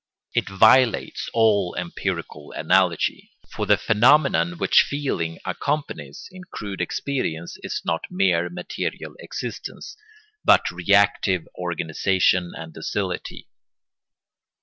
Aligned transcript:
It 0.33 0.49
violates 0.49 1.29
all 1.31 1.75
empirical 1.77 2.53
analogy, 2.53 3.33
for 3.47 3.67
the 3.67 3.77
phenomenon 3.77 4.57
which 4.57 4.81
feeling 4.81 5.37
accompanies 5.45 6.27
in 6.31 6.41
crude 6.45 6.81
experience 6.81 7.55
is 7.61 7.83
not 7.85 8.05
mere 8.09 8.49
material 8.49 9.13
existence, 9.19 9.95
but 10.43 10.71
reactive 10.71 11.47
organisation 11.55 12.51
and 12.57 12.73
docility. 12.73 13.47